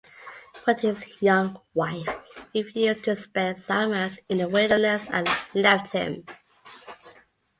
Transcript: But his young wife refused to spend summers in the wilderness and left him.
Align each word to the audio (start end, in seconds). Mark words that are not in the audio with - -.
But 0.65 0.79
his 0.79 1.05
young 1.19 1.59
wife 1.75 2.07
refused 2.55 3.03
to 3.03 3.15
spend 3.15 3.59
summers 3.59 4.17
in 4.29 4.39
the 4.39 4.49
wilderness 4.49 5.05
and 5.11 5.29
left 5.53 5.91
him. 5.93 6.25